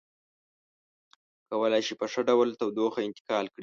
کولی 1.49 1.81
شي 1.87 1.93
په 1.99 2.05
ښه 2.11 2.21
ډول 2.29 2.49
تودوخه 2.59 2.99
انتقال 3.03 3.45
کړي. 3.53 3.59